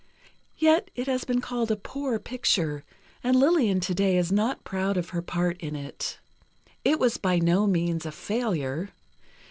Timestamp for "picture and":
2.17-3.35